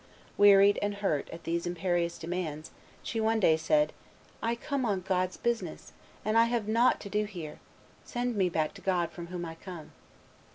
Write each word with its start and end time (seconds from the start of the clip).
Wearied 0.35 0.79
and 0.81 0.95
hurt 0.95 1.29
at 1.29 1.43
these 1.43 1.67
imperious 1.67 2.17
demands, 2.17 2.71
she 3.03 3.21
one 3.21 3.39
day 3.39 3.55
said, 3.55 3.93
"I 4.41 4.55
come 4.55 4.83
on 4.83 5.01
God's 5.01 5.37
business, 5.37 5.93
and 6.25 6.39
I 6.39 6.45
have 6.45 6.67
nought 6.67 6.99
to 7.01 7.07
do 7.09 7.25
here; 7.25 7.59
send 8.03 8.35
me 8.35 8.49
back 8.49 8.73
to 8.73 8.81
God, 8.81 9.11
from 9.11 9.27
whom 9.27 9.45
I 9.45 9.53
come." 9.53 9.91